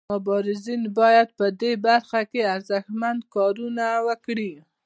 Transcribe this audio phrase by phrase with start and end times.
[0.13, 4.53] مبارزین باید په دې برخه کې ارزښتمن کارونه وکړي.